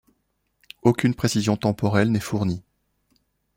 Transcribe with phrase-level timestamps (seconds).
[0.81, 2.63] Aucune précision temporelle n'est fournie.